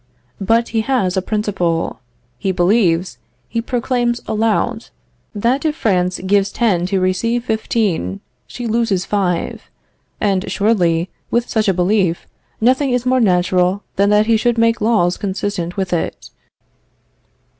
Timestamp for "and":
10.19-10.51